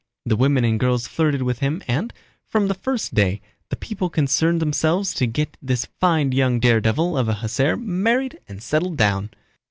[0.25, 2.11] The women and girls flirted with him and,
[2.47, 7.29] from the first day, the people concerned themselves to get this fine young daredevil of
[7.29, 9.29] an hussar married and settled down.